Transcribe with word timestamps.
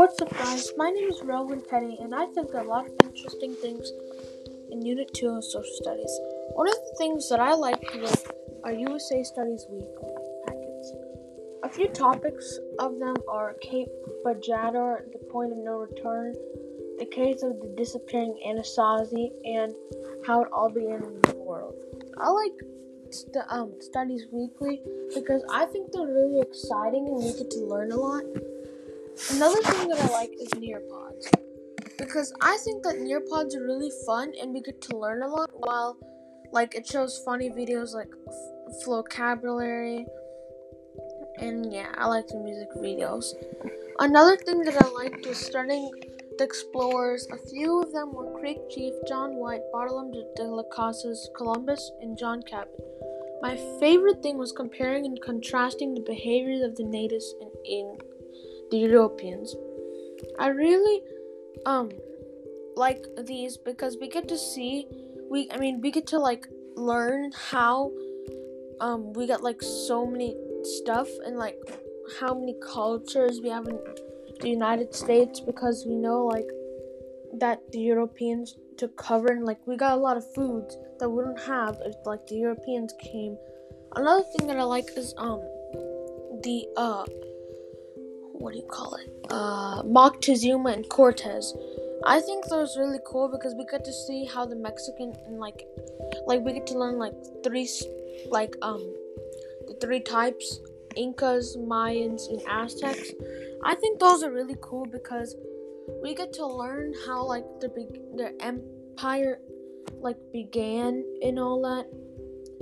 What's 0.00 0.18
up, 0.22 0.30
guys? 0.30 0.72
My 0.78 0.88
name 0.88 1.10
is 1.10 1.20
Rowan 1.22 1.60
Penny, 1.68 1.98
and 2.00 2.14
I 2.14 2.24
think 2.28 2.54
a 2.54 2.62
lot 2.62 2.86
of 2.86 2.92
interesting 3.04 3.52
things 3.52 3.92
in 4.70 4.80
Unit 4.80 5.12
2 5.12 5.28
of 5.28 5.44
Social 5.44 5.74
Studies. 5.74 6.18
One 6.54 6.68
of 6.68 6.74
the 6.74 6.94
things 6.96 7.28
that 7.28 7.38
I 7.38 7.52
like 7.52 7.82
with 7.92 8.32
our 8.64 8.72
USA 8.72 9.22
Studies 9.22 9.66
Weekly 9.68 10.14
packets. 10.46 10.92
A 11.64 11.68
few 11.68 11.88
topics 11.88 12.58
of 12.78 12.98
them 12.98 13.14
are 13.28 13.52
Cape 13.60 13.90
Bojador, 14.24 15.12
the 15.12 15.18
point 15.30 15.52
of 15.52 15.58
no 15.58 15.72
return, 15.72 16.32
the 16.98 17.04
case 17.04 17.42
of 17.42 17.60
the 17.60 17.74
disappearing 17.76 18.40
Anasazi, 18.48 19.28
and 19.44 19.74
how 20.26 20.40
it 20.40 20.48
all 20.50 20.70
began 20.70 21.02
in 21.04 21.20
the 21.20 21.36
world. 21.36 21.74
I 22.16 22.30
like 22.30 22.52
st- 23.10 23.44
um, 23.50 23.74
Studies 23.80 24.24
Weekly 24.32 24.80
because 25.14 25.44
I 25.52 25.66
think 25.66 25.92
they're 25.92 26.06
really 26.06 26.40
exciting 26.40 27.06
and 27.06 27.18
we 27.18 27.34
get 27.34 27.50
to 27.50 27.66
learn 27.66 27.92
a 27.92 27.96
lot. 27.96 28.24
Another 29.30 29.62
thing 29.62 29.88
that 29.88 30.00
I 30.00 30.12
like 30.12 30.30
is 30.40 30.48
Nearpods. 30.50 31.26
Because 31.98 32.32
I 32.40 32.56
think 32.64 32.82
that 32.84 32.96
Nearpods 32.96 33.54
are 33.54 33.64
really 33.64 33.90
fun 34.06 34.32
and 34.40 34.52
we 34.52 34.62
get 34.62 34.80
to 34.82 34.96
learn 34.96 35.22
a 35.22 35.28
lot 35.28 35.50
while 35.52 35.96
like 36.52 36.74
it 36.74 36.86
shows 36.86 37.22
funny 37.24 37.50
videos 37.50 37.94
like 37.94 38.10
f- 38.26 38.84
vocabulary 38.84 40.06
and 41.38 41.72
yeah, 41.72 41.92
I 41.96 42.06
like 42.06 42.26
the 42.26 42.38
music 42.38 42.68
videos. 42.76 43.24
Another 43.98 44.36
thing 44.36 44.62
that 44.62 44.82
I 44.82 44.88
liked 44.88 45.26
was 45.26 45.38
studying 45.38 45.90
the 46.38 46.44
explorers. 46.44 47.26
A 47.32 47.36
few 47.48 47.82
of 47.82 47.92
them 47.92 48.12
were 48.12 48.38
Creek 48.40 48.58
Chief, 48.70 48.94
John 49.06 49.36
White, 49.36 49.62
Bartolome 49.72 50.24
de 50.36 50.44
las 50.44 50.66
Casas, 50.72 51.28
Columbus, 51.36 51.92
and 52.00 52.16
John 52.16 52.42
Cabot. 52.42 52.80
My 53.42 53.56
favorite 53.78 54.22
thing 54.22 54.36
was 54.38 54.52
comparing 54.52 55.06
and 55.06 55.20
contrasting 55.20 55.94
the 55.94 56.02
behaviors 56.02 56.62
of 56.62 56.76
the 56.76 56.84
natives 56.84 57.34
in, 57.40 57.50
in 57.64 57.98
the 58.70 58.78
Europeans. 58.78 59.54
I 60.38 60.48
really 60.48 61.02
um 61.66 61.90
like 62.76 63.04
these 63.26 63.56
because 63.56 63.96
we 64.00 64.08
get 64.08 64.28
to 64.28 64.38
see 64.38 64.86
we 65.30 65.50
I 65.50 65.58
mean 65.58 65.80
we 65.80 65.90
get 65.90 66.06
to 66.08 66.18
like 66.18 66.46
learn 66.76 67.32
how 67.50 67.92
um 68.80 69.12
we 69.12 69.26
got 69.26 69.42
like 69.42 69.62
so 69.62 70.06
many 70.06 70.36
stuff 70.62 71.08
and 71.24 71.36
like 71.36 71.56
how 72.20 72.34
many 72.34 72.54
cultures 72.72 73.40
we 73.42 73.50
have 73.50 73.66
in 73.66 73.78
the 74.40 74.48
United 74.48 74.94
States 74.94 75.40
because 75.40 75.84
we 75.86 75.94
know 75.94 76.26
like 76.26 76.48
that 77.38 77.60
the 77.72 77.78
Europeans 77.78 78.56
took 78.76 78.96
cover 78.96 79.28
and 79.28 79.44
like 79.44 79.58
we 79.66 79.76
got 79.76 79.92
a 79.92 80.00
lot 80.00 80.16
of 80.16 80.34
foods 80.34 80.76
that 80.98 81.08
we 81.08 81.22
don't 81.22 81.40
have 81.40 81.78
if 81.84 81.94
like 82.04 82.26
the 82.26 82.36
Europeans 82.36 82.92
came. 83.00 83.36
Another 83.94 84.24
thing 84.32 84.46
that 84.46 84.58
I 84.58 84.62
like 84.62 84.88
is 84.96 85.14
um 85.18 85.40
the 86.42 86.66
uh 86.76 87.04
what 88.40 88.54
do 88.54 88.58
you 88.58 88.66
call 88.66 88.94
it? 88.94 89.26
Uh, 89.30 89.82
Moctezuma 89.82 90.72
and 90.72 90.88
Cortez. 90.88 91.54
I 92.04 92.20
think 92.20 92.46
that 92.46 92.56
was 92.56 92.78
really 92.78 92.98
cool 93.06 93.28
because 93.28 93.54
we 93.54 93.66
got 93.66 93.84
to 93.84 93.92
see 93.92 94.24
how 94.24 94.46
the 94.46 94.56
Mexican 94.56 95.12
and 95.26 95.38
like, 95.38 95.66
like 96.26 96.40
we 96.40 96.54
get 96.54 96.66
to 96.68 96.78
learn 96.78 96.98
like 96.98 97.12
three, 97.44 97.68
like 98.30 98.56
um, 98.62 98.80
the 99.68 99.76
three 99.80 100.00
types: 100.00 100.60
Incas, 100.96 101.58
Mayans, 101.58 102.30
and 102.30 102.40
Aztecs. 102.48 103.12
I 103.62 103.74
think 103.74 104.00
those 104.00 104.22
are 104.22 104.32
really 104.32 104.56
cool 104.62 104.86
because 104.86 105.36
we 106.02 106.14
get 106.14 106.32
to 106.34 106.46
learn 106.46 106.94
how 107.06 107.22
like 107.24 107.44
the 107.60 107.68
the 108.16 108.34
empire 108.40 109.38
like 110.00 110.16
began 110.32 111.04
and 111.22 111.38
all 111.38 111.60
that, 111.62 111.86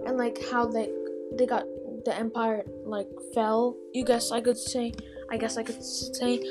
and 0.05 0.19
like 0.19 0.39
how 0.51 0.67
they 0.67 0.91
they 1.39 1.47
got 1.47 1.65
the 2.05 2.17
empire 2.17 2.65
like 2.85 3.09
fell. 3.33 3.77
You 3.95 4.05
guess 4.05 4.33
I 4.33 4.41
could 4.41 4.59
say. 4.59 4.93
I 5.31 5.37
guess 5.37 5.57
I 5.57 5.63
could 5.63 5.83
say. 5.83 6.43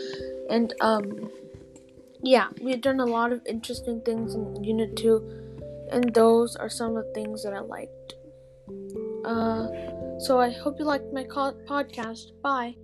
And 0.50 0.74
um, 0.82 1.32
yeah, 2.22 2.50
we've 2.62 2.82
done 2.82 3.00
a 3.00 3.06
lot 3.06 3.32
of 3.32 3.42
interesting 3.46 4.02
things 4.02 4.36
in 4.36 4.64
Unit 4.64 4.96
2, 4.96 5.90
and 5.92 6.14
those 6.14 6.56
are 6.56 6.70
some 6.70 6.96
of 6.98 7.06
the 7.06 7.14
things 7.14 7.44
that 7.44 7.54
I 7.54 7.60
liked. 7.60 8.14
Uh, 9.26 9.68
so 10.20 10.40
I 10.40 10.52
hope 10.52 10.80
you 10.80 10.86
liked 10.86 11.14
my 11.14 11.24
co- 11.24 11.58
podcast. 11.68 12.40
Bye. 12.42 12.76